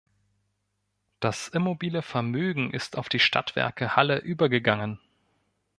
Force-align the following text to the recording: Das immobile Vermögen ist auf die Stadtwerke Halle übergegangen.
Das 1.19 1.47
immobile 1.49 2.01
Vermögen 2.01 2.73
ist 2.73 2.97
auf 2.97 3.07
die 3.07 3.19
Stadtwerke 3.19 3.95
Halle 3.95 4.17
übergegangen. 4.17 4.99